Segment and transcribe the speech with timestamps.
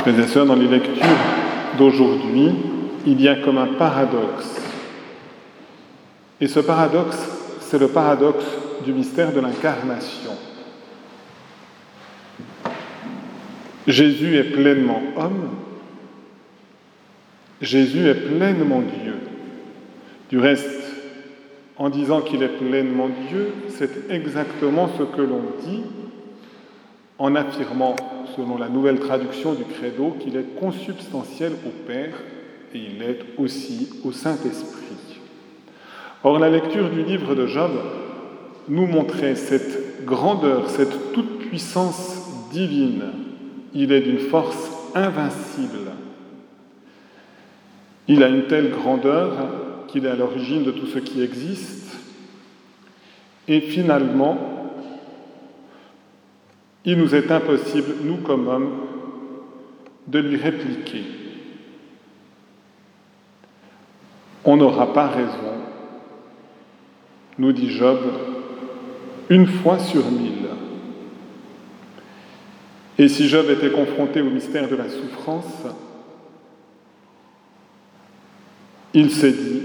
[0.00, 1.04] Frères et sœurs, dans les lectures
[1.76, 2.52] d'aujourd'hui,
[3.06, 4.58] il y a comme un paradoxe.
[6.40, 7.18] Et ce paradoxe,
[7.60, 8.46] c'est le paradoxe
[8.82, 10.30] du mystère de l'incarnation.
[13.86, 15.50] Jésus est pleinement homme,
[17.60, 19.16] Jésus est pleinement Dieu.
[20.30, 20.80] Du reste,
[21.76, 25.82] en disant qu'il est pleinement Dieu, c'est exactement ce que l'on dit
[27.20, 27.94] en affirmant
[28.34, 32.14] selon la nouvelle traduction du credo, qu'il est consubstantiel au Père
[32.74, 35.18] et il est aussi au Saint-Esprit.
[36.24, 37.72] Or, la lecture du livre de Job
[38.68, 43.04] nous montrait cette grandeur, cette toute-puissance divine.
[43.74, 45.92] Il est d'une force invincible.
[48.08, 49.32] Il a une telle grandeur
[49.88, 51.98] qu'il est à l'origine de tout ce qui existe.
[53.46, 54.59] Et finalement,
[56.84, 58.72] il nous est impossible, nous comme hommes,
[60.06, 61.04] de lui répliquer.
[64.44, 65.54] On n'aura pas raison,
[67.38, 67.98] nous dit Job,
[69.28, 70.48] une fois sur mille.
[72.98, 75.64] Et si Job était confronté au mystère de la souffrance,
[78.92, 79.62] il s'est dit,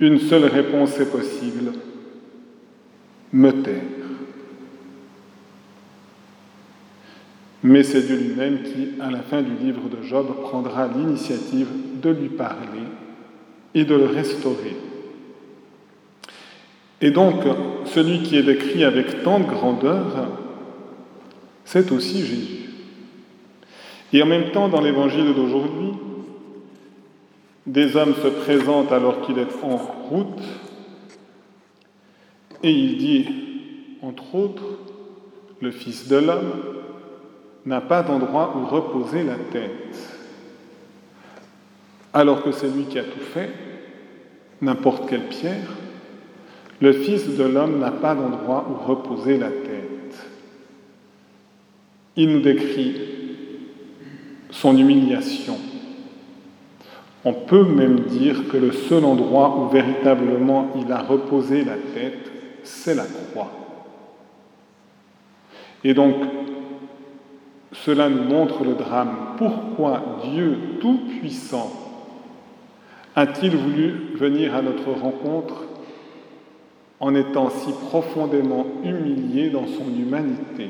[0.00, 1.72] une seule réponse est possible,
[3.32, 4.05] me taire.
[7.62, 11.68] Mais c'est Dieu lui-même qui, à la fin du livre de Job, prendra l'initiative
[12.02, 12.84] de lui parler
[13.74, 14.76] et de le restaurer.
[17.00, 17.42] Et donc,
[17.86, 20.28] celui qui est décrit avec tant de grandeur,
[21.64, 22.70] c'est aussi Jésus.
[24.12, 25.92] Et en même temps, dans l'évangile d'aujourd'hui,
[27.66, 30.42] des hommes se présentent alors qu'il est en route,
[32.62, 33.26] et il dit,
[34.02, 34.78] entre autres,
[35.60, 36.52] le Fils de l'homme,
[37.66, 39.98] n'a pas d'endroit où reposer la tête.
[42.14, 43.50] Alors que c'est lui qui a tout fait,
[44.62, 45.68] n'importe quelle pierre,
[46.80, 50.26] le Fils de l'homme n'a pas d'endroit où reposer la tête.
[52.16, 53.00] Il nous décrit
[54.50, 55.58] son humiliation.
[57.24, 62.30] On peut même dire que le seul endroit où véritablement il a reposé la tête,
[62.62, 63.50] c'est la croix.
[65.82, 66.14] Et donc,
[67.72, 69.16] cela nous montre le drame.
[69.38, 71.72] Pourquoi Dieu Tout-Puissant
[73.14, 75.64] a-t-il voulu venir à notre rencontre
[77.00, 80.68] en étant si profondément humilié dans son humanité?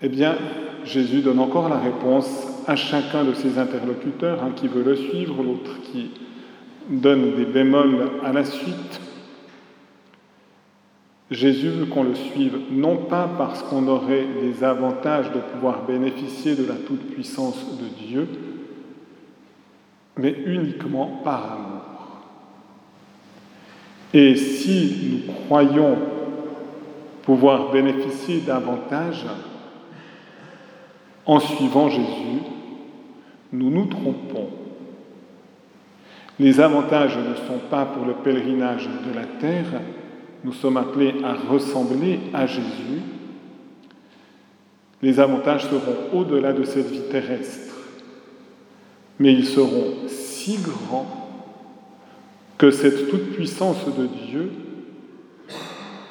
[0.00, 0.36] Eh bien,
[0.84, 2.28] Jésus donne encore la réponse
[2.66, 6.10] à chacun de ses interlocuteurs, un qui veut le suivre, l'autre qui
[6.88, 9.00] donne des bémols à la suite.
[11.30, 16.54] Jésus veut qu'on le suive, non pas parce qu'on aurait les avantages de pouvoir bénéficier
[16.54, 18.28] de la toute-puissance de Dieu,
[20.16, 21.78] mais uniquement par amour.
[24.14, 25.98] Et si nous croyons
[27.22, 29.26] pouvoir bénéficier davantage
[31.26, 32.40] en suivant Jésus,
[33.52, 34.48] nous nous trompons.
[36.40, 39.82] Les avantages ne sont pas pour le pèlerinage de la terre,
[40.44, 43.02] nous sommes appelés à ressembler à Jésus,
[45.02, 47.74] les avantages seront au-delà de cette vie terrestre,
[49.18, 51.06] mais ils seront si grands
[52.56, 54.50] que cette toute-puissance de Dieu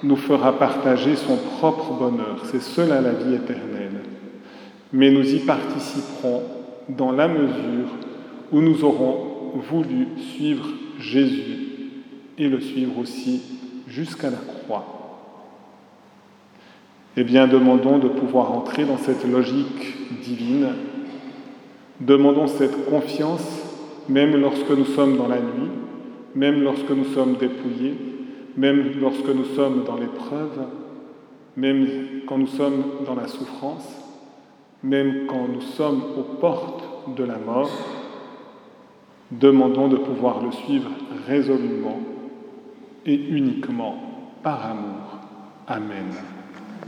[0.04, 2.44] nous fera partager son propre bonheur.
[2.46, 4.04] C'est cela la vie éternelle.
[4.94, 6.44] Mais nous y participerons
[6.88, 7.90] dans la mesure
[8.52, 10.68] où nous aurons voulu suivre
[11.00, 11.68] Jésus
[12.38, 13.42] et le suivre aussi
[13.88, 14.86] jusqu'à la croix.
[17.16, 20.70] Eh bien, demandons de pouvoir entrer dans cette logique divine.
[22.00, 23.48] Demandons cette confiance,
[24.08, 25.72] même lorsque nous sommes dans la nuit,
[26.36, 27.96] même lorsque nous sommes dépouillés,
[28.56, 30.68] même lorsque nous sommes dans l'épreuve,
[31.56, 31.88] même
[32.28, 33.88] quand nous sommes dans la souffrance,
[34.84, 36.84] même quand nous sommes aux portes
[37.16, 37.72] de la mort.
[39.32, 40.90] Demandons de pouvoir le suivre
[41.28, 42.00] résolument
[43.08, 43.96] et uniquement
[44.44, 45.20] par amour.
[45.68, 46.14] Amen.